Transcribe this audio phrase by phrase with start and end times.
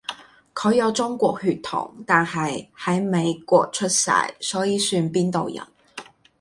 [0.55, 5.63] 佢有中國血統，但係喺美國出世，所以算邊度人？